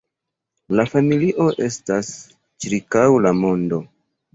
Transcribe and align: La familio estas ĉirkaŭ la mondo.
La 0.79 0.85
familio 0.93 1.47
estas 1.67 2.13
ĉirkaŭ 2.67 3.09
la 3.25 3.41
mondo. 3.47 3.87